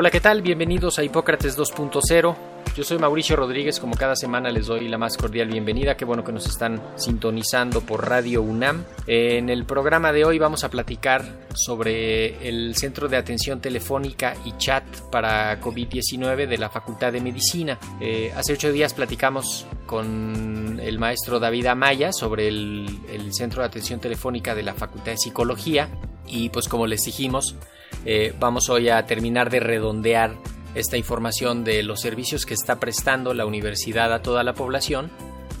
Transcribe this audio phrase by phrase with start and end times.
[0.00, 0.42] Hola, ¿qué tal?
[0.42, 2.36] Bienvenidos a Hipócrates 2.0.
[2.76, 5.96] Yo soy Mauricio Rodríguez, como cada semana les doy la más cordial bienvenida.
[5.96, 8.84] Qué bueno que nos están sintonizando por Radio UNAM.
[9.08, 14.56] En el programa de hoy vamos a platicar sobre el Centro de Atención Telefónica y
[14.56, 17.76] Chat para COVID-19 de la Facultad de Medicina.
[18.00, 23.66] Eh, hace ocho días platicamos con el maestro David Amaya sobre el, el Centro de
[23.66, 25.88] Atención Telefónica de la Facultad de Psicología
[26.24, 27.56] y pues como les dijimos,
[28.04, 30.36] eh, vamos hoy a terminar de redondear
[30.74, 35.10] esta información de los servicios que está prestando la universidad a toda la población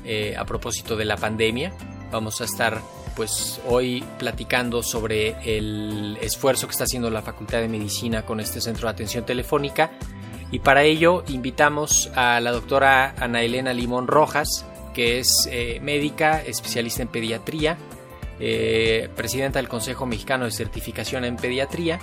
[0.04, 1.72] eh, a propósito de la pandemia.
[2.12, 2.80] Vamos a estar
[3.16, 8.60] pues hoy platicando sobre el esfuerzo que está haciendo la Facultad de Medicina con este
[8.60, 9.90] centro de atención telefónica
[10.52, 16.42] y para ello invitamos a la doctora Ana Elena Limón Rojas, que es eh, médica,
[16.42, 17.76] especialista en pediatría,
[19.16, 21.98] presidenta del Consejo Mexicano de Certificación en Pediatría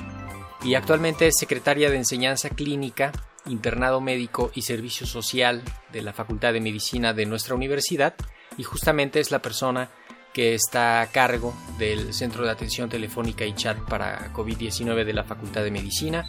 [0.65, 3.11] y actualmente es secretaria de Enseñanza Clínica,
[3.45, 5.61] Internado Médico y Servicio Social
[5.93, 8.15] de la Facultad de Medicina de nuestra universidad
[8.57, 9.91] y justamente es la persona
[10.33, 15.23] que está a cargo del Centro de Atención Telefónica y Chat para COVID-19 de la
[15.23, 16.25] Facultad de Medicina.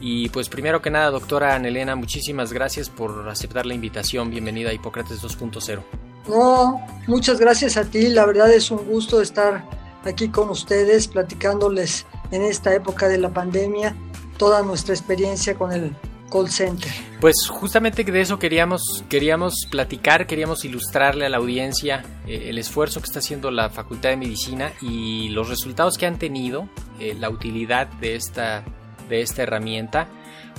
[0.00, 4.30] Y pues primero que nada, doctora Anelena, muchísimas gracias por aceptar la invitación.
[4.30, 5.82] Bienvenida a Hipócrates 2.0.
[6.28, 8.08] No, muchas gracias a ti.
[8.08, 9.64] La verdad es un gusto estar
[10.04, 13.94] aquí con ustedes platicándoles en esta época de la pandemia
[14.36, 15.92] toda nuestra experiencia con el
[16.30, 16.90] call center.
[17.20, 23.00] Pues justamente de eso queríamos, queríamos platicar, queríamos ilustrarle a la audiencia eh, el esfuerzo
[23.00, 26.68] que está haciendo la Facultad de Medicina y los resultados que han tenido,
[27.00, 28.64] eh, la utilidad de esta,
[29.08, 30.08] de esta herramienta.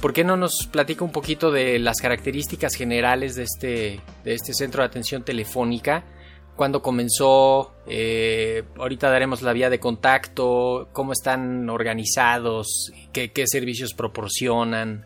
[0.02, 4.54] ¿Por qué no nos platica un poquito de las características generales de este, de este
[4.54, 6.04] centro de atención telefónica?
[6.58, 15.06] Cuándo comenzó, eh, ahorita daremos la vía de contacto, cómo están organizados, qué, servicios proporcionan,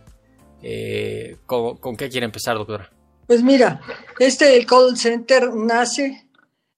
[0.63, 2.89] eh, con, qué quiere empezar, doctora.
[3.28, 3.81] Pues mira,
[4.17, 6.28] este call center nace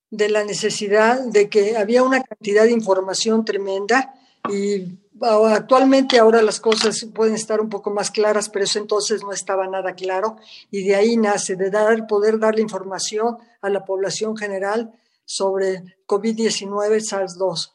[0.09, 4.13] de la necesidad de que había una cantidad de información tremenda
[4.51, 9.31] y actualmente ahora las cosas pueden estar un poco más claras, pero eso entonces no
[9.31, 10.38] estaba nada claro
[10.69, 14.91] y de ahí nace, de dar, poder darle información a la población general
[15.25, 17.72] sobre COVID-19 SARS-2.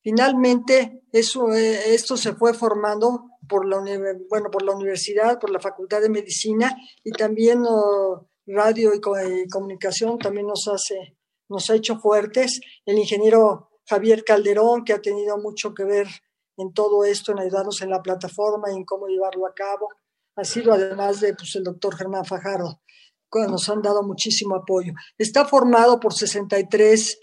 [0.00, 3.78] Finalmente, eso, eh, esto se fue formando por la,
[4.28, 7.64] bueno, por la universidad, por la Facultad de Medicina y también
[8.46, 11.16] radio y, y, comunicación también nos hace,
[11.48, 12.60] nos ha hecho fuertes.
[12.84, 16.06] El ingeniero Javier Calderón, que ha tenido mucho que ver
[16.56, 19.88] en todo esto, en ayudarnos en la plataforma y en cómo llevarlo a cabo.
[20.36, 22.80] Ha sido además de pues, el doctor Germán Fajardo,
[23.46, 24.92] nos han dado muchísimo apoyo.
[25.18, 27.18] Está formado por 63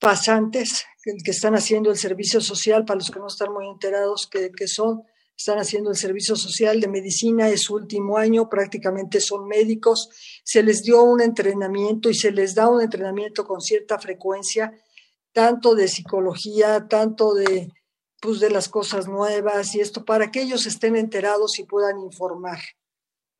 [0.00, 4.50] pasantes que, están haciendo el servicio social, para los que no están muy enterados que,
[4.50, 5.02] que son,
[5.36, 10.08] están haciendo el servicio social de medicina, es su último año, prácticamente son médicos,
[10.44, 14.72] se les dio un entrenamiento y se les da un entrenamiento con cierta frecuencia,
[15.32, 17.70] tanto de psicología, tanto de
[18.20, 22.58] pues, de las cosas nuevas y esto para que ellos estén enterados y puedan informar,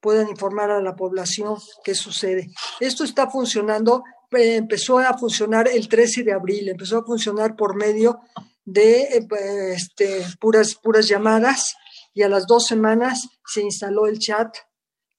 [0.00, 2.50] puedan informar a la población qué sucede.
[2.80, 7.74] Esto está funcionando, eh, empezó a funcionar el 13 de abril, empezó a funcionar por
[7.74, 8.20] medio
[8.64, 11.74] de eh, este, puras, puras llamadas
[12.12, 14.56] y a las dos semanas se instaló el chat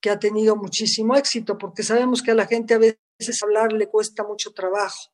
[0.01, 3.87] que ha tenido muchísimo éxito porque sabemos que a la gente a veces hablar le
[3.87, 5.11] cuesta mucho trabajo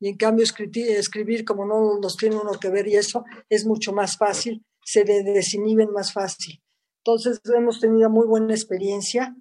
[0.00, 3.92] y en cambio escribir, como no nos tiene uno que ver y eso es mucho
[3.92, 6.62] más fácil, se desinhiben más fácil.
[6.98, 9.36] Entonces hemos tenido muy buena experiencia.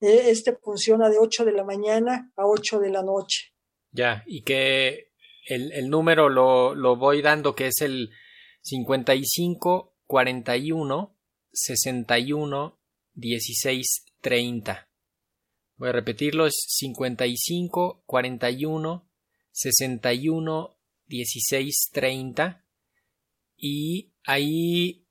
[0.00, 3.52] E, este funciona de 8 de la mañana a 8 de la noche.
[3.90, 5.10] Ya, y que
[5.46, 8.10] el, el número lo, lo voy dando, que es el
[8.62, 11.16] 55 41
[11.52, 12.78] 61
[13.14, 14.88] 16 30
[15.76, 19.07] Voy a repetirlo, es 55 41
[19.58, 20.76] 61
[21.06, 22.64] 16 30
[23.56, 25.04] y ahí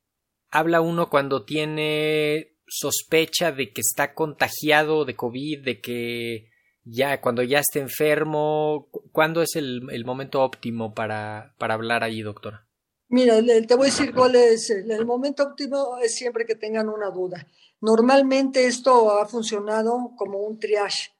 [0.49, 6.49] habla uno cuando tiene sospecha de que está contagiado de COVID, de que
[6.83, 12.21] ya cuando ya esté enfermo, ¿cuándo es el, el momento óptimo para, para hablar ahí,
[12.21, 12.65] doctora?
[13.09, 16.87] Mira, te voy a decir cuál es el, el momento óptimo, es siempre que tengan
[16.87, 17.47] una duda.
[17.81, 21.16] Normalmente esto ha funcionado como un triage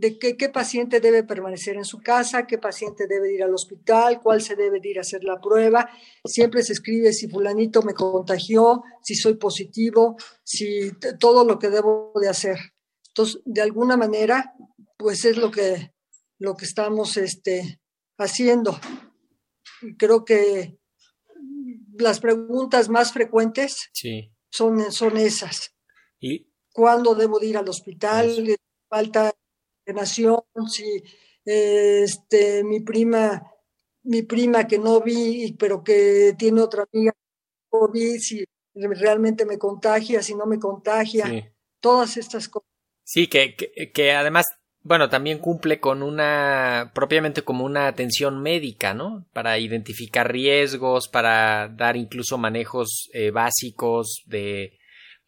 [0.00, 4.20] de qué, qué, paciente debe permanecer en su casa, qué paciente debe ir al hospital,
[4.22, 5.90] cuál se debe ir a hacer la prueba.
[6.24, 12.12] Siempre se escribe si fulanito me contagió, si soy positivo, si todo lo que debo
[12.18, 12.56] de hacer.
[13.08, 14.54] Entonces, de alguna manera,
[14.96, 15.92] pues es lo que,
[16.38, 17.78] lo que estamos este,
[18.16, 18.80] haciendo.
[19.98, 20.78] Creo que
[21.98, 24.32] las preguntas más frecuentes sí.
[24.50, 25.74] son, son esas.
[26.18, 26.50] ¿Y?
[26.72, 28.48] ¿Cuándo debo ir al hospital?
[28.48, 28.56] Eso.
[28.88, 29.32] ¿Falta
[29.92, 30.40] nación?
[30.68, 31.02] Si
[31.44, 33.42] este, mi prima,
[34.02, 37.12] mi prima que no vi, pero que tiene otra amiga
[37.68, 38.44] COVID, si
[38.74, 41.44] realmente me contagia, si no me contagia, sí.
[41.80, 42.68] todas estas cosas.
[43.04, 44.46] Sí, que, que, que además
[44.82, 49.26] bueno, también cumple con una, propiamente como una atención médica, ¿no?
[49.32, 54.78] Para identificar riesgos, para dar incluso manejos eh, básicos de,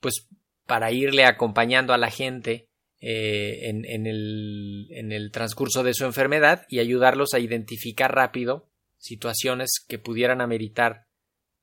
[0.01, 0.27] pues,
[0.67, 2.71] para irle acompañando a la gente
[3.03, 8.71] eh, en, en, el, en el transcurso de su enfermedad y ayudarlos a identificar rápido
[8.97, 11.07] situaciones que pudieran ameritar,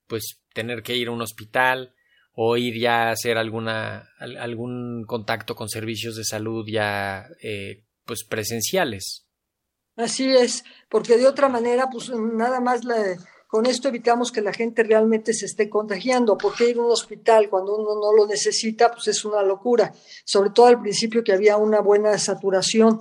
[0.08, 1.96] pues, tener que ir a un hospital,
[2.42, 8.24] o ir ya a hacer alguna algún contacto con servicios de salud ya eh, pues
[8.24, 9.26] presenciales.
[9.98, 12.96] Así es, porque de otra manera pues nada más la,
[13.50, 17.50] con esto evitamos que la gente realmente se esté contagiando, porque ir a un hospital
[17.50, 19.92] cuando uno no lo necesita pues es una locura,
[20.24, 23.00] sobre todo al principio que había una buena saturación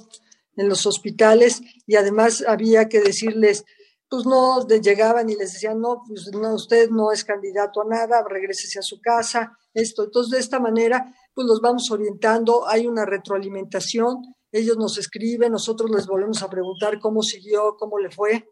[0.56, 3.66] en los hospitales y además había que decirles
[4.08, 8.24] pues no llegaban y les decían, no, pues no, usted no es candidato a nada,
[8.26, 10.04] regrésese a su casa, esto.
[10.04, 15.90] Entonces, de esta manera, pues los vamos orientando, hay una retroalimentación, ellos nos escriben, nosotros
[15.90, 18.48] les volvemos a preguntar cómo siguió, cómo le fue,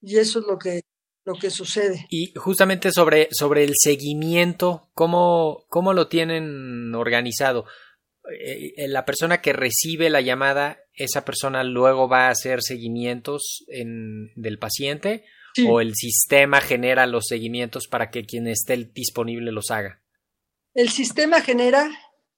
[0.00, 0.82] y eso es lo que,
[1.24, 2.06] lo que sucede.
[2.10, 7.66] Y justamente sobre, sobre el seguimiento, ¿cómo, cómo lo tienen organizado?
[8.88, 14.58] la persona que recibe la llamada, esa persona luego va a hacer seguimientos en, del
[14.58, 15.24] paciente
[15.54, 15.66] sí.
[15.68, 20.02] o el sistema genera los seguimientos para que quien esté disponible los haga.
[20.72, 21.90] El sistema genera,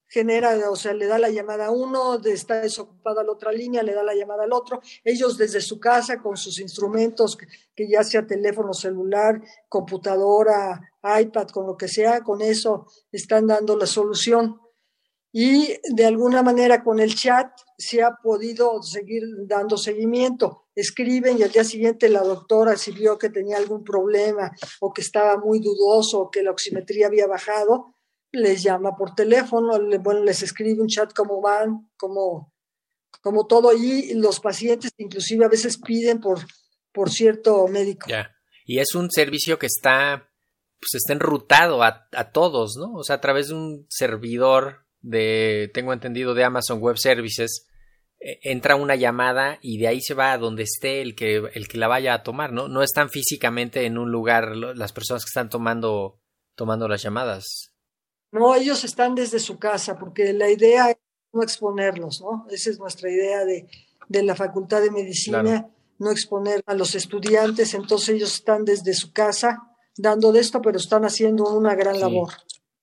[0.08, 3.94] genera, o sea, le da la llamada a uno, está desocupada la otra línea, le
[3.94, 4.80] da la llamada al otro.
[5.04, 7.36] Ellos desde su casa con sus instrumentos,
[7.74, 13.76] que, ya sea teléfono celular, computadora, iPad, con lo que sea, con eso están dando
[13.76, 14.60] la solución
[15.38, 20.68] y de alguna manera con el chat se ha podido seguir dando seguimiento.
[20.74, 24.50] Escriben y al día siguiente la doctora si vio que tenía algún problema
[24.80, 27.95] o que estaba muy dudoso o que la oximetría había bajado,
[28.36, 32.52] les llama por teléfono, bueno, les escribe un chat cómo van, como,
[33.20, 36.40] como todo y los pacientes inclusive a veces piden por,
[36.92, 38.08] por cierto médico.
[38.08, 38.34] Ya.
[38.64, 40.30] Y es un servicio que está
[40.78, 42.92] pues está enrutado a, a todos, ¿no?
[42.92, 47.66] O sea, a través de un servidor de, tengo entendido, de Amazon Web Services,
[48.18, 51.68] eh, entra una llamada y de ahí se va a donde esté el que, el
[51.68, 52.68] que la vaya a tomar, ¿no?
[52.68, 56.20] No están físicamente en un lugar las personas que están tomando,
[56.54, 57.75] tomando las llamadas.
[58.32, 60.96] No, ellos están desde su casa, porque la idea es
[61.32, 62.46] no exponerlos, ¿no?
[62.50, 63.68] Esa es nuestra idea de,
[64.08, 65.70] de la Facultad de Medicina, claro.
[65.98, 69.58] no exponer a los estudiantes, entonces ellos están desde su casa
[69.96, 72.00] dando de esto, pero están haciendo una gran sí.
[72.00, 72.32] labor.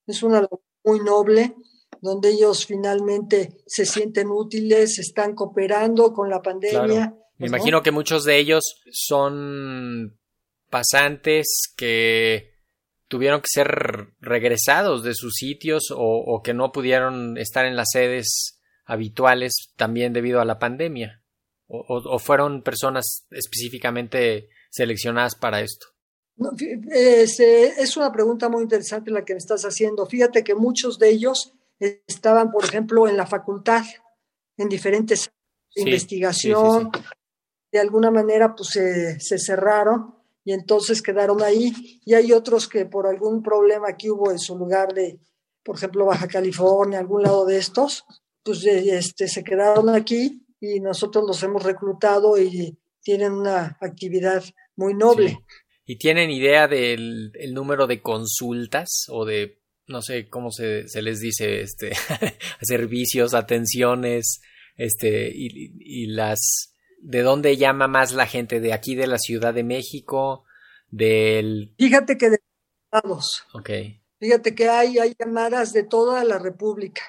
[0.08, 1.56] Es una labor muy noble
[2.02, 6.86] donde ellos finalmente se sienten útiles, están cooperando con la pandemia.
[6.86, 7.18] Claro.
[7.38, 7.58] Me ¿no?
[7.58, 10.20] imagino que muchos de ellos son
[10.70, 12.53] pasantes que
[13.14, 17.90] tuvieron que ser regresados de sus sitios o, o, que no pudieron estar en las
[17.92, 21.22] sedes habituales también debido a la pandemia.
[21.68, 25.86] O, o fueron personas específicamente seleccionadas para esto.
[26.38, 26.54] No,
[26.92, 30.08] es, es, una pregunta muy interesante la que me estás haciendo.
[30.08, 33.84] Fíjate que muchos de ellos estaban, por ejemplo, en la facultad,
[34.58, 35.30] en diferentes
[35.70, 37.06] sí, investigación, sí, sí,
[37.74, 40.16] de alguna manera pues se, se, cerraron
[40.46, 44.58] y entonces quedaron ahí y hay otros que por algún problema que hubo en su
[44.58, 45.20] lugar de,
[45.64, 48.04] por ejemplo, Baja California, algún lado de estos,
[48.44, 54.44] pues este, se quedaron aquí y nosotros los hemos reclutado y tienen una actividad
[54.76, 55.40] muy noble.
[55.86, 61.02] ¿Y tienen idea del el número de consultas o de no sé cómo se, se
[61.02, 61.92] les dice, este,
[62.62, 64.42] servicios, atenciones
[64.76, 66.73] Este, y, y las,
[67.04, 68.60] ¿de dónde llama más la gente?
[68.60, 70.46] ¿De aquí de la Ciudad de México?
[70.90, 72.40] Del, Fíjate que de
[72.92, 73.46] todos.
[73.54, 73.70] ok.
[74.20, 77.02] Fíjate que hay, hay llamadas de toda la República.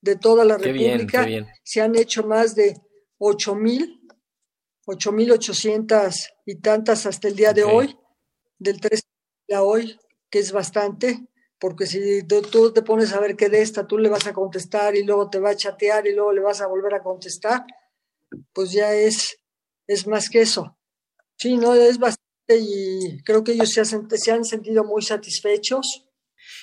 [0.00, 1.22] De toda la Qué bien, República.
[1.22, 1.46] qué bien.
[1.64, 2.76] Se han hecho más de
[3.18, 4.00] ocho mil,
[4.86, 7.98] ocho mil ochocientas y tantas hasta el día de hoy,
[8.58, 9.02] del 3
[9.54, 9.98] a hoy,
[10.30, 11.26] que es bastante,
[11.58, 14.94] porque si tú te pones a ver qué de esta, tú le vas a contestar
[14.94, 17.64] y luego te va a chatear y luego le vas a volver a contestar,
[18.52, 19.38] pues ya es,
[19.86, 20.78] es más que eso.
[21.36, 22.26] Sí, no, es bastante
[22.58, 26.06] y creo que ellos se, han sentido muy satisfechos.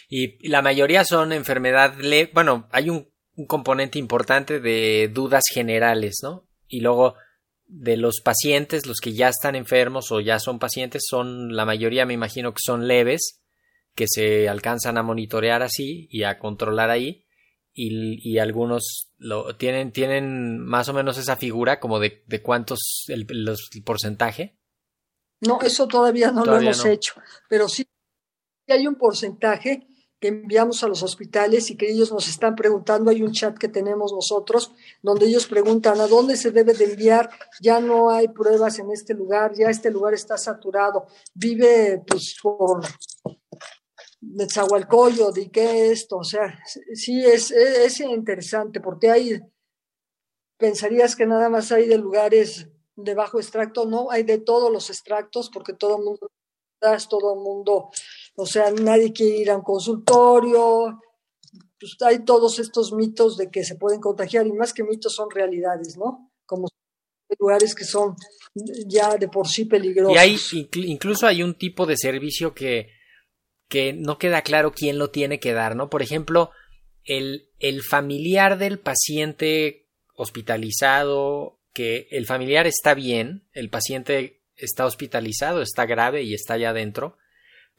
[0.10, 2.32] Y la mayoría son enfermedad leve.
[2.34, 6.48] Bueno, hay un, un componente importante de dudas generales, ¿no?
[6.67, 7.15] Y luego
[7.65, 12.05] de los pacientes, los que ya están enfermos o ya son pacientes, son la mayoría,
[12.05, 13.41] me imagino que son leves,
[13.96, 17.23] que se alcanzan a monitorear así y a controlar ahí.
[17.75, 23.06] Y, y algunos lo tienen, tienen más o menos esa figura como de, de cuántos
[23.08, 24.58] el, los- el porcentaje.
[25.42, 26.92] No, eso todavía no Todavía lo hemos no.
[26.92, 27.13] hecho,
[27.50, 27.84] pero sí
[28.68, 29.88] hay un porcentaje
[30.22, 33.10] que enviamos a los hospitales y que ellos nos están preguntando.
[33.12, 37.30] Hay un chat que tenemos nosotros donde ellos preguntan a dónde se debe de enviar.
[37.60, 41.08] Ya no hay pruebas en este lugar, ya este lugar está saturado.
[41.34, 42.86] Vive pues por
[44.36, 46.60] Netzahualcoyo, de qué esto, o sea,
[46.94, 49.39] sí es, es, es interesante porque hay,
[50.58, 54.89] pensarías que nada más hay de lugares de bajo extracto, no, hay de todos los
[54.89, 56.27] extractos porque todo el mundo,
[57.10, 57.89] todo el mundo,
[58.36, 61.00] o sea, nadie quiere ir a un consultorio,
[61.80, 65.30] pues hay todos estos mitos de que se pueden contagiar y más que mitos son
[65.30, 66.32] realidades, ¿no?
[66.46, 66.68] Como
[67.39, 68.15] lugares que son
[68.86, 70.15] ya de por sí peligrosos.
[70.15, 72.89] Y hay, inclu- incluso hay un tipo de servicio que,
[73.74, 75.89] que no queda claro quién lo tiene que dar, ¿no?
[75.89, 76.51] Por ejemplo,
[77.06, 85.63] el, el familiar del paciente hospitalizado, que el familiar está bien, el paciente está hospitalizado,
[85.63, 87.18] está grave y está allá adentro,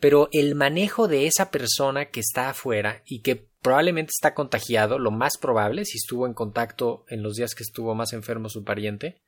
[0.00, 5.12] pero el manejo de esa persona que está afuera y que probablemente está contagiado, lo
[5.12, 9.22] más probable, si estuvo en contacto en los días que estuvo más enfermo su pariente,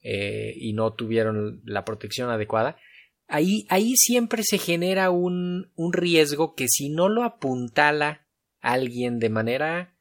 [0.00, 2.76] eh, y no tuvieron la protección adecuada,
[3.34, 8.26] ahí, ahí siempre se genera un, un riesgo que si no lo apuntala
[8.60, 9.98] alguien de manera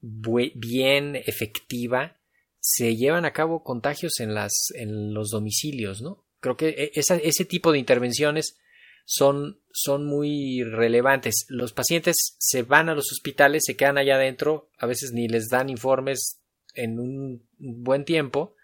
[0.00, 2.16] bien efectiva,
[2.60, 6.24] se llevan a cabo contagios en, las, en los domicilios, ¿no?
[6.40, 8.56] Creo que e- ese tipo de intervenciones
[9.04, 11.46] son, son muy relevantes.
[11.48, 15.48] Los pacientes se van a los hospitales, se quedan allá adentro, a veces ni les
[15.48, 16.40] dan informes
[16.74, 18.54] en un buen tiempo,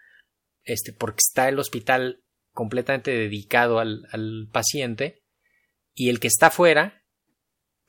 [0.63, 2.21] este, porque está el hospital
[2.55, 5.21] completamente dedicado al, al paciente,
[5.93, 7.03] y el que está fuera,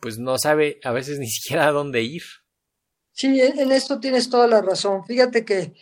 [0.01, 2.23] pues no sabe a veces ni siquiera a dónde ir.
[3.13, 5.07] Sí, en esto tienes toda la razón.
[5.07, 5.73] Fíjate que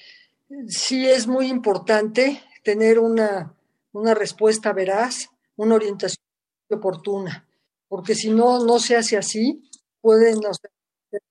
[0.69, 3.57] sí es muy importante tener una,
[3.93, 6.23] una respuesta veraz, una orientación
[6.71, 7.49] oportuna,
[7.89, 9.69] porque si no, no se hace así,
[10.01, 10.39] pueden,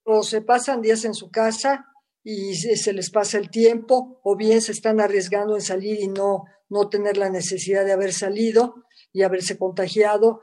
[0.04, 1.86] o se pasan días en su casa
[2.22, 6.44] y se les pasa el tiempo, o bien se están arriesgando en salir y no,
[6.74, 8.74] no tener la necesidad de haber salido
[9.12, 10.42] y haberse contagiado.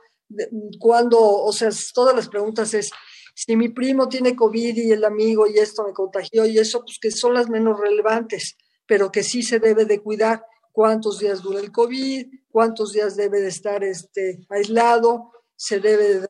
[0.79, 2.89] Cuando, o sea, todas las preguntas es,
[3.35, 6.97] si mi primo tiene COVID y el amigo y esto me contagió y eso, pues
[7.01, 8.55] que son las menos relevantes,
[8.87, 13.41] pero que sí se debe de cuidar cuántos días dura el COVID, cuántos días debe
[13.41, 16.27] de estar este, aislado, se debe de,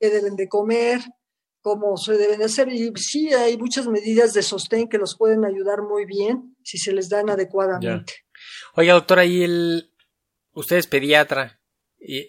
[0.00, 1.00] qué deben de comer,
[1.62, 2.68] cómo se deben de hacer.
[2.72, 6.92] Y sí, hay muchas medidas de sostén que los pueden ayudar muy bien si se
[6.92, 8.25] les dan adecuadamente.
[8.74, 9.92] Oiga, doctora, y el
[10.52, 11.60] usted es pediatra
[11.98, 12.26] y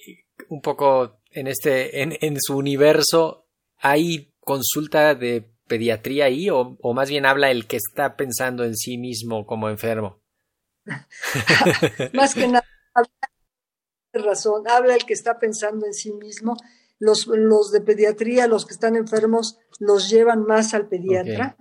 [0.50, 3.48] un poco en este en, en su universo
[3.78, 8.76] hay consulta de pediatría ahí o, o más bien habla el que está pensando en
[8.76, 10.22] sí mismo como enfermo.
[12.14, 13.10] Más que nada, habla-
[14.14, 16.56] razón, habla el que está pensando en sí mismo.
[17.00, 21.56] Los, los de pediatría, los que están enfermos, los llevan más al pediatra.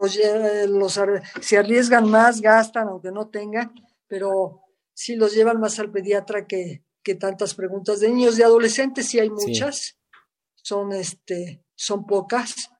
[0.00, 0.98] Los lle- los
[1.42, 3.72] se arriesgan más, gastan, aunque no tengan,
[4.08, 4.62] pero
[4.94, 8.00] sí los llevan más al pediatra que, que tantas preguntas.
[8.00, 9.34] De niños y adolescentes sí hay Sí.
[9.46, 9.98] muchas,
[10.54, 12.70] son, este, son pocas.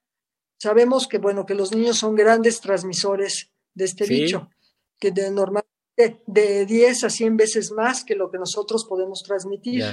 [0.59, 4.15] Sabemos que, bueno, que los niños son grandes transmisores de este Sí.
[4.23, 4.49] bicho,
[4.99, 9.85] que de normalmente de 10 a 100 veces más que lo que nosotros podemos transmitir.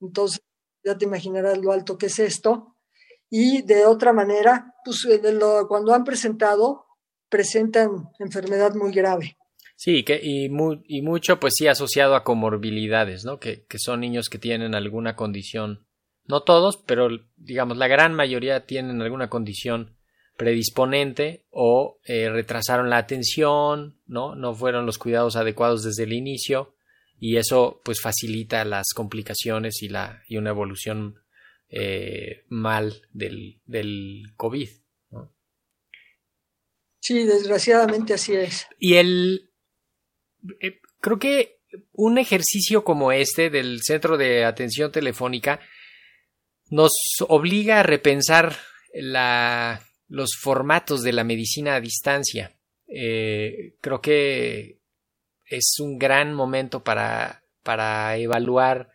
[0.00, 0.42] Entonces,
[0.84, 2.73] ya te imaginarás lo alto que es esto.
[3.36, 5.20] Y de otra manera, pues eh,
[5.66, 6.86] cuando han presentado,
[7.28, 9.36] presentan enfermedad muy grave.
[9.74, 13.40] Sí, que, y mucho pues sí asociado a comorbilidades, ¿no?
[13.40, 15.84] Que, que son niños que tienen alguna condición,
[16.28, 19.96] no todos, pero digamos la gran mayoría tienen alguna condición
[20.36, 24.36] predisponente o eh, retrasaron la atención, ¿no?
[24.36, 26.76] No fueron los cuidados adecuados desde el inicio
[27.18, 31.23] y eso pues facilita las complicaciones y, la, y una evolución
[31.76, 34.68] eh, mal del, del COVID.
[35.10, 35.34] ¿no?
[37.00, 38.68] Sí, desgraciadamente así es.
[38.78, 39.50] Y el...
[40.60, 41.58] eh, creo que
[41.92, 45.58] un ejercicio como este del Centro de Atención Telefónica
[46.70, 46.92] nos
[47.26, 48.56] obliga a repensar
[48.92, 52.56] la, los formatos de la medicina a distancia.
[52.86, 54.78] Eh, creo que
[55.46, 58.93] es un gran momento para, para evaluar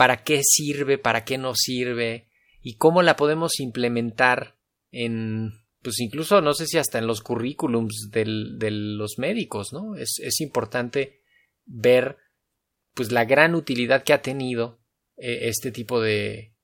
[0.00, 2.30] para qué sirve, para qué no sirve
[2.62, 4.56] y cómo la podemos implementar
[4.90, 5.52] en,
[5.82, 9.96] pues incluso no sé si hasta en los currículums de los médicos, ¿no?
[9.96, 11.20] Es, importante
[11.66, 12.16] ver
[12.94, 14.80] pues la gran utilidad que ha tenido
[15.18, 16.54] eh, este tipo de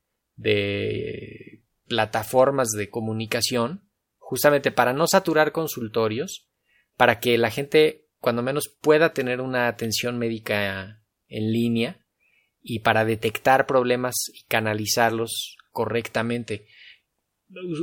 [1.87, 6.49] plataformas de comunicación justamente para no saturar consultorios,
[6.95, 12.06] para que la gente cuando menos pueda tener una atención médica en línea
[12.69, 16.67] y para detectar problemas y canalizarlos correctamente.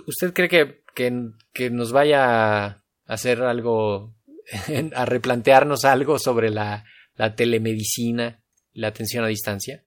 [0.07, 4.15] ¿Usted cree que, que, que nos vaya a hacer algo,
[4.95, 6.85] a replantearnos algo sobre la,
[7.17, 8.43] la telemedicina,
[8.75, 9.85] la atención a distancia?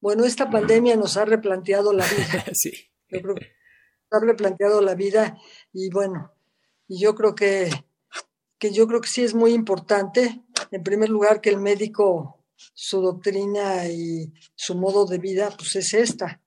[0.00, 2.44] Bueno, esta pandemia nos ha replanteado la vida.
[2.52, 2.72] sí.
[3.08, 3.46] Yo creo que
[4.10, 5.36] nos ha replanteado la vida
[5.72, 6.32] y bueno,
[6.86, 7.70] y yo creo que,
[8.58, 12.37] que yo creo que sí es muy importante, en primer lugar, que el médico,
[12.74, 16.42] su doctrina y su modo de vida, pues es esta,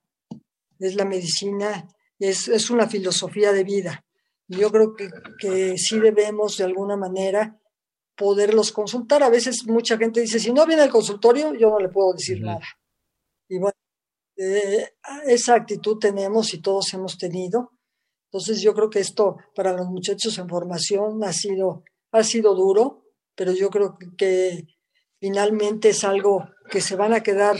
[0.79, 1.87] es la medicina,
[2.19, 4.05] es, es una filosofía de vida.
[4.47, 7.57] Yo creo que, que sí debemos de alguna manera
[8.15, 9.23] poderlos consultar.
[9.23, 12.41] A veces mucha gente dice, si no viene al consultorio, yo no le puedo decir
[12.41, 12.67] nada.
[13.47, 13.77] Y bueno,
[14.37, 14.93] eh,
[15.25, 17.71] esa actitud tenemos y todos hemos tenido.
[18.31, 23.03] Entonces yo creo que esto para los muchachos en formación ha sido, ha sido duro,
[23.35, 24.67] pero yo creo que
[25.21, 27.55] finalmente es algo que se van a quedar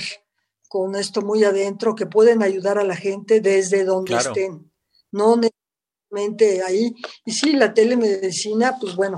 [0.68, 4.30] con esto muy adentro, que pueden ayudar a la gente desde donde Claro.
[4.32, 4.72] estén,
[5.12, 6.94] no necesariamente ahí.
[7.26, 9.16] Y sí, la telemedicina, pues bueno,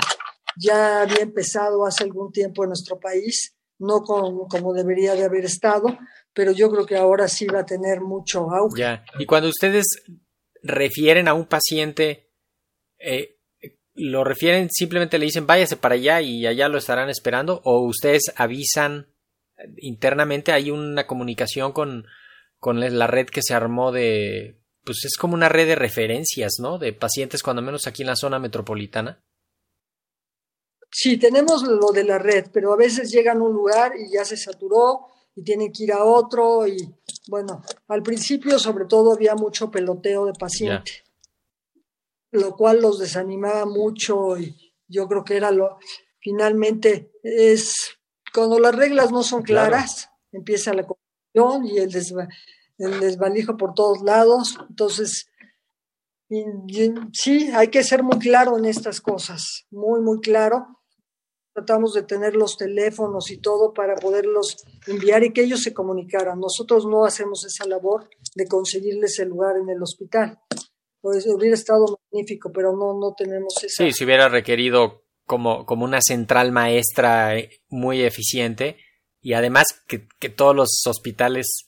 [0.57, 5.45] ya había empezado hace algún tiempo en nuestro país, no con- como debería de haber
[5.45, 5.97] estado,
[6.33, 8.81] pero yo creo que ahora sí va a tener mucho auge.
[8.81, 9.05] Ya.
[9.19, 9.85] Y cuando ustedes
[10.61, 12.31] refieren a un paciente,
[12.99, 13.32] eh,
[13.95, 17.61] ¿lo refieren simplemente le dicen váyase para allá y allá lo estarán esperando?
[17.63, 19.07] ¿O ustedes avisan
[19.77, 20.51] internamente?
[20.51, 22.05] ¿Hay una comunicación con,
[22.59, 24.59] con la red que se armó de...
[24.83, 26.77] Pues es como una red de referencias, ¿no?
[26.77, 29.23] De pacientes, cuando menos aquí en la zona metropolitana.
[30.91, 34.25] Sí, tenemos lo de la red, pero a veces llegan a un lugar y ya
[34.25, 36.77] se saturó y tienen que ir a otro y
[37.27, 41.02] bueno, al principio sobre todo había mucho peloteo de paciente,
[42.33, 45.77] lo cual los desanimaba mucho y yo creo que era lo
[46.19, 47.73] finalmente es
[48.33, 49.69] cuando las reglas no son Claro.
[49.69, 52.27] claras, empieza la confusión y el, desva-
[52.77, 55.27] el desvalijo por todos lados, entonces
[56.29, 60.79] y- y- sí, hay que ser muy claro en estas cosas, muy, muy claro.
[61.53, 66.39] Tratamos de tener los teléfonos y todo para poderlos enviar y que ellos se comunicaran.
[66.39, 70.39] Nosotros no hacemos esa labor de conseguirles el lugar en el hospital.
[71.03, 73.83] Pues hubiera estado magnífico, pero no, no tenemos esa.
[73.83, 78.77] Sí, se hubiera requerido como, como una central maestra eh, muy eficiente
[79.21, 81.65] y además que, que todos los hospitales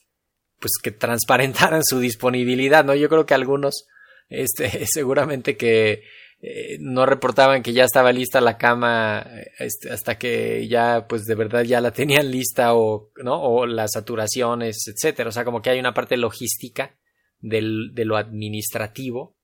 [0.58, 2.94] pues que transparentaran su disponibilidad, ¿no?
[2.94, 3.86] Yo creo que algunos
[4.30, 6.04] este seguramente que
[6.40, 9.26] eh, no reportaban que ya estaba lista la cama
[9.58, 13.92] este, hasta que ya pues de verdad ya la tenían lista o no o las
[13.92, 16.96] saturaciones etcétera o sea como que hay una parte logística
[17.40, 19.36] del, de lo administrativo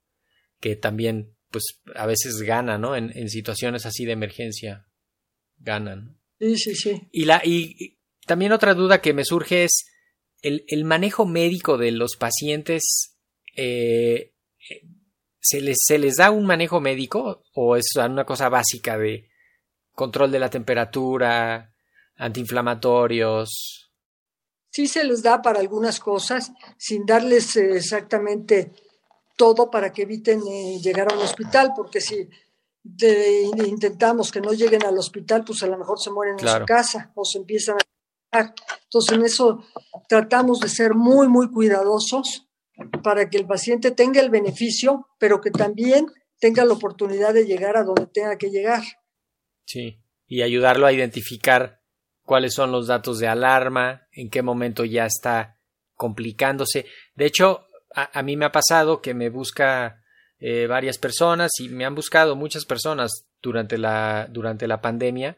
[0.59, 4.87] que también pues a veces gana no en, en situaciones así de emergencia
[5.57, 6.19] ganan.
[6.39, 7.07] Sí, sí, sí.
[7.11, 9.85] y la y, y también otra duda que me surge es
[10.41, 13.13] el, el manejo médico de los pacientes
[13.55, 14.33] eh,
[14.69, 14.81] eh,
[15.39, 19.29] ¿se les, ¿se les da un manejo médico o es una cosa básica de
[19.91, 21.73] control de la temperatura,
[22.15, 23.82] antiinflamatorios?
[24.73, 28.71] Sí se les da para algunas cosas, sin darles eh, exactamente
[29.37, 32.27] todo para que eviten eh, llegar a un hospital, porque si
[32.81, 36.65] de- intentamos que no lleguen al hospital, pues a lo mejor se mueren en su
[36.65, 37.77] casa o se empiezan
[38.31, 38.53] a.
[38.85, 39.63] Entonces, en eso
[40.09, 42.47] tratamos de ser muy, muy cuidadosos
[43.03, 46.07] para que el paciente tenga el beneficio, pero que también
[46.39, 48.81] tenga la oportunidad de llegar a donde tenga que llegar.
[49.65, 49.99] Sí.
[50.25, 51.82] Y ayudarlo a identificar
[52.25, 55.57] cuáles son los datos de alarma, en qué momento ya está
[55.95, 56.85] complicándose.
[57.15, 60.01] De hecho, a, mí me ha pasado que me busca
[60.39, 65.37] eh, varias personas y me han buscado muchas personas durante la, durante la pandemia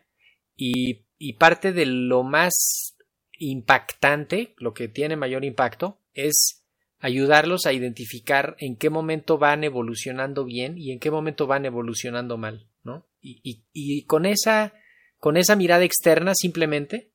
[0.56, 2.96] y, y parte de lo más
[3.38, 6.64] impactante, lo que tiene mayor impacto, es
[7.00, 12.38] ayudarlos a identificar en qué momento van evolucionando bien y en qué momento van evolucionando
[12.38, 13.06] mal, ¿no?
[13.22, 14.74] Y, y, y con esa,
[15.26, 17.10] con esa mirada externa simplemente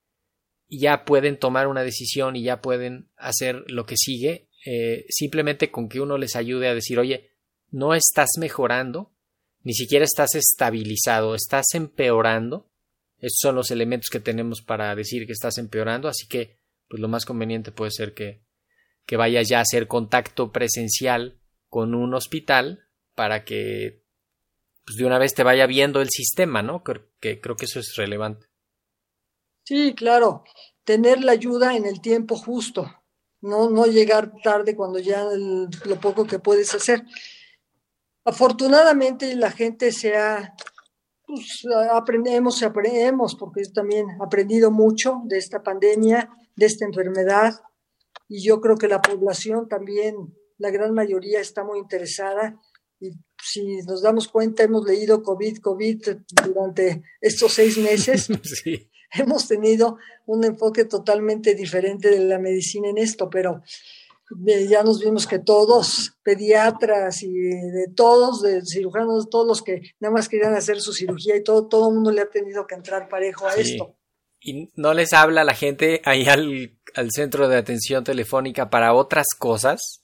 [0.69, 5.89] ya pueden tomar una decisión y ya pueden hacer lo que sigue, eh, simplemente con
[5.89, 7.31] que uno les ayude a decir, oye,
[7.71, 9.13] no estás mejorando,
[9.63, 12.69] ni siquiera estás estabilizado, estás empeorando.
[13.19, 17.07] Esos son los elementos que tenemos para decir que estás empeorando, así que pues lo
[17.07, 18.41] más conveniente puede ser que,
[19.07, 24.00] que vayas ya a hacer contacto presencial con un hospital para que
[24.85, 26.83] pues, de una vez te vaya viendo el sistema, ¿no?
[26.83, 28.47] Que, creo que eso es relevante.
[29.65, 30.45] Sí, claro,
[30.85, 32.91] tener la ayuda en el tiempo justo,
[33.41, 37.05] no, no llegar tarde cuando ya lo poco que puedes hacer.
[38.25, 40.55] Afortunadamente la gente se ha,
[41.27, 47.55] pues, aprendemos, aprendemos, porque también aprendido mucho de esta pandemia, de esta enfermedad,
[48.29, 52.61] y yo creo que la población también, la gran mayoría está muy interesada,
[53.43, 56.09] si nos damos cuenta, hemos leído COVID, COVID
[56.47, 58.29] durante estos seis meses.
[58.43, 58.89] Sí.
[59.13, 63.61] Hemos tenido un enfoque totalmente diferente de la medicina en esto, pero
[64.69, 70.15] ya nos vimos que todos, pediatras y de todos, de cirujanos, todos los que nada
[70.15, 73.09] más querían hacer su cirugía y todo, todo el mundo le ha tenido que entrar
[73.09, 73.73] parejo a Sí.
[73.73, 73.97] esto.
[74.41, 79.27] ¿Y no les habla la gente ahí al, al centro de atención telefónica para otras
[79.37, 80.00] cosas?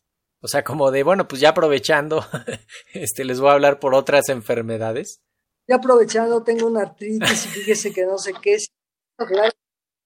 [0.47, 2.25] O sea, como de, bueno, pues ya aprovechando,
[2.95, 5.21] este, les voy a hablar por otras enfermedades.
[5.69, 8.69] Ya aprovechando, tengo una artritis y fíjese que no sé qué es.
[9.17, 9.51] Claro,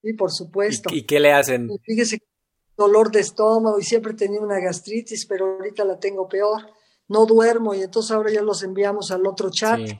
[0.02, 0.88] Sí, por supuesto.
[0.94, 1.68] ¿Y, y qué le hacen?
[1.70, 2.26] Y fíjese que
[2.74, 6.62] dolor de estómago y siempre tenía una gastritis, pero ahorita la tengo peor.
[7.08, 9.78] No duermo y entonces ahora ya los enviamos al otro chat.
[9.86, 9.98] Sí.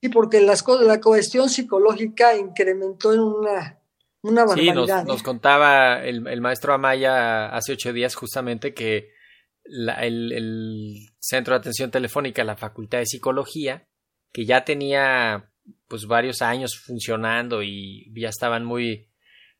[0.00, 3.78] Sí, porque las cosas, la cuestión psicológica incrementó en una,
[4.22, 5.04] una Sí, nos, barbaridad.
[5.04, 5.24] nos ¿eh?
[5.24, 9.10] contaba el, el maestro Amaya hace ocho días justamente que
[9.64, 13.88] la- el, Centro de Atención Telefónica, la Facultad de Psicología,
[14.32, 15.50] que ya tenía
[15.88, 19.08] pues varios años funcionando y ya estaban muy,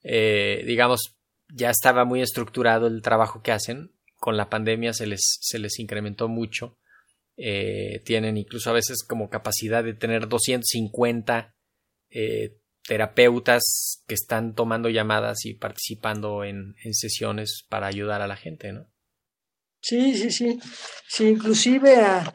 [0.02, 1.16] eh, digamos,
[1.48, 3.92] ya estaba muy estructurado el trabajo que hacen.
[4.16, 6.78] Con la pandemia se les, se les incrementó mucho.
[7.36, 11.54] Eh, tienen incluso a veces como capacidad de tener 250
[12.10, 18.36] eh, terapeutas que están tomando llamadas y participando en, en sesiones para ayudar a la
[18.36, 18.93] gente, ¿no?
[19.86, 20.58] Sí, sí, sí.
[21.06, 22.32] Sí, inclusive a,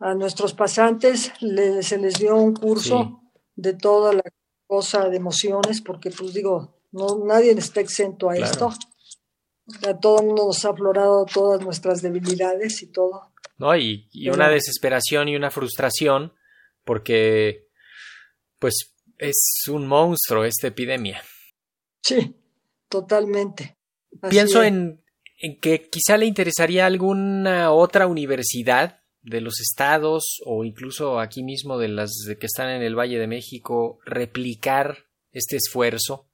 [0.00, 3.20] a nuestros pasantes le- se les dio un curso
[3.54, 4.22] de toda la
[4.66, 8.50] cosa de emociones, porque pues digo, no, nadie está exento a Claro.
[8.50, 8.72] esto.
[9.88, 13.32] A todo el mundo nos ha aflorado todas nuestras debilidades y todo.
[13.58, 13.76] ¿no?
[13.76, 16.32] Y, y Pero- una desesperación y una frustración
[16.84, 17.68] porque
[18.58, 21.22] pues es un monstruo esta epidemia.
[22.02, 22.34] Sí,
[22.88, 23.76] totalmente.
[24.22, 24.68] Así Pienso es.
[24.68, 25.03] en,
[25.38, 31.78] en que quizá le interesaría alguna otra universidad de los estados o incluso aquí mismo
[31.78, 36.28] de las que están en el Valle de México replicar este esfuerzo.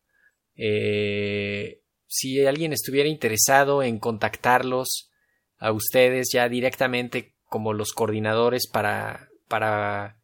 [0.56, 5.10] Eh, si alguien estuviera interesado en contactarlos
[5.58, 10.20] a ustedes ya directamente como los coordinadores para para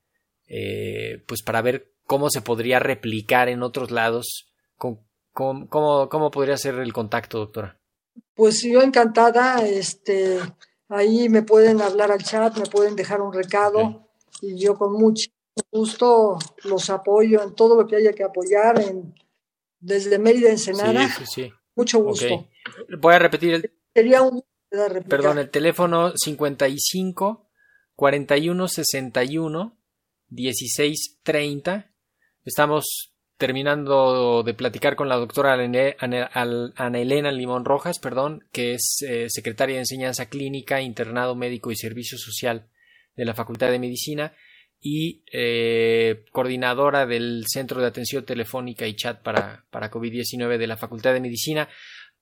[0.49, 5.07] eh, pues para ver cómo se podría replicar en otros lados cómo,
[5.69, 7.79] cómo podría ser el contacto doctora
[8.35, 10.39] Pues yo encantada, este,
[10.89, 14.09] ahí me pueden hablar al chat, me pueden dejar un recado
[14.43, 15.31] y yo con mucho
[15.71, 19.15] gusto los apoyo en todo lo que haya que apoyar en,
[19.81, 22.49] desde Mérida, Ensenada, sí sí mucho gusto.
[22.99, 24.43] voy a repetir el Sería un
[25.09, 27.49] perdón el teléfono 55
[27.95, 29.79] 41 61
[30.29, 31.91] 16 30
[32.45, 39.27] estamos terminando de platicar con la doctora Ana Elena Limón Rojas, perdón, que es eh,
[39.29, 42.69] secretaria de Enseñanza Clínica, Internado Médico y Servicio Social
[43.15, 44.33] de la Facultad de Medicina
[44.81, 50.77] y eh, coordinadora del Centro de Atención Telefónica y Chat para, para COVID-19 de la
[50.77, 51.69] Facultad de Medicina.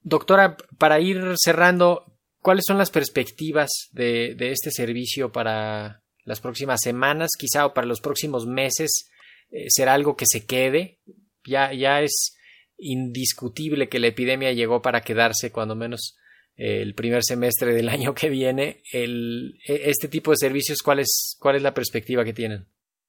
[0.01, 6.81] Doctora, para ir cerrando, ¿cuáles son las perspectivas de, de este servicio para las próximas
[6.83, 9.11] semanas, quizá o para los próximos meses?
[9.55, 10.99] Eh, ¿Será algo que se quede?
[11.47, 12.37] Ya, ya es
[12.77, 16.17] indiscutible que la epidemia llegó para quedarse, cuando menos
[16.57, 18.83] eh, el primer semestre del año que viene.
[18.93, 22.67] El, e- este tipo de servicios, ¿cuál es, ¿cuál es la perspectiva que tienen?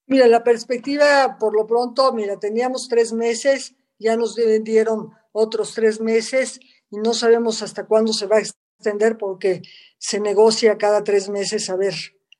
[0.07, 5.99] Mira, la perspectiva, por lo pronto, mira, teníamos tres meses, ya nos dieron otros tres
[5.99, 6.59] meses
[6.91, 9.63] y no sabemos hasta cuándo se va a extender porque
[9.97, 11.95] se negocia cada tres meses a ver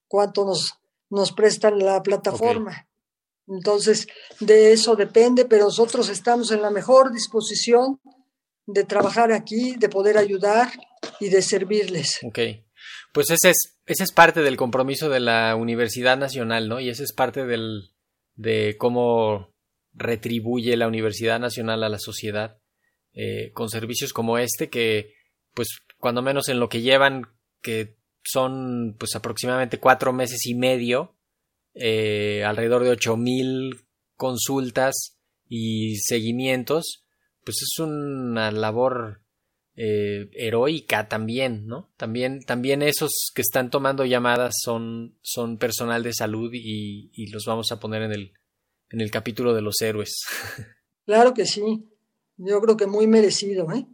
[0.08, 0.76] cuánto nos,
[1.10, 2.88] nos prestan la plataforma.
[3.48, 4.08] Entonces,
[4.40, 8.00] de eso depende, pero nosotros estamos en la mejor disposición
[8.66, 10.72] de trabajar aquí, de poder ayudar
[11.20, 12.20] y de servirles.
[12.24, 12.40] Ok.
[13.14, 16.80] Pues ese es, ese es parte del compromiso de la Universidad Nacional, ¿no?
[16.80, 17.92] Y ese es parte del,
[18.36, 19.54] de cómo
[19.94, 22.58] retribuye la Universidad Nacional a la sociedad
[23.14, 25.14] eh, con servicios como este que,
[25.54, 27.28] pues, cuando menos en lo que llevan,
[27.62, 31.15] que son, pues, aproximadamente cuatro meses y medio,
[31.76, 33.82] eh, alrededor de ocho mil
[34.16, 37.06] consultas y seguimientos,
[37.44, 39.22] pues es una labor
[39.76, 41.92] eh, heroica también, ¿no?
[41.98, 47.46] También, también esos que están tomando llamadas son, son personal de salud y, y los
[47.46, 48.34] vamos a poner en el,
[48.90, 50.16] en el capítulo de los héroes.
[51.06, 51.88] Claro que sí.
[52.38, 53.86] Yo creo que muy merecido, ¿eh?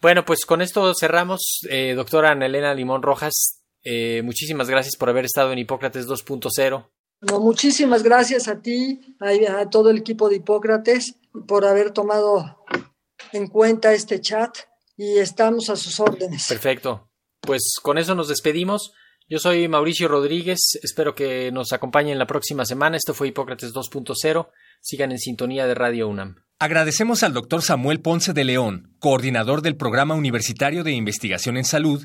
[0.00, 1.60] Bueno, pues con esto cerramos.
[1.68, 6.90] Eh, doctora Ana Elena Limón Rojas, eh, muchísimas gracias por haber estado en Hipócrates 2.0.
[7.22, 11.16] No, muchísimas gracias a ti, a, a, todo el equipo de Hipócrates,
[11.46, 12.64] por haber tomado
[13.32, 14.56] en cuenta este chat
[14.96, 16.46] y estamos a sus órdenes.
[16.48, 17.10] Perfecto.
[17.40, 18.92] Pues con eso nos despedimos.
[19.28, 22.96] Yo soy Mauricio Rodríguez, espero que nos acompañen la próxima semana.
[22.96, 24.48] Esto fue Hipócrates 2.0.
[24.80, 26.42] Sigan en sintonía de Radio UNAM.
[26.58, 32.04] Agradecemos al doctor Samuel Ponce de León, coordinador del Programa Universitario de Investigación en Salud